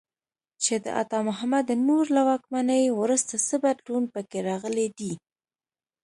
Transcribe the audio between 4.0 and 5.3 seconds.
په کې راغلی دی.